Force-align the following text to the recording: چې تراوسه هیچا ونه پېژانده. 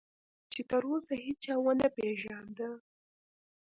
چې 0.51 0.61
تراوسه 0.71 1.13
هیچا 1.25 1.55
ونه 1.61 1.87
پېژانده. 1.95 2.69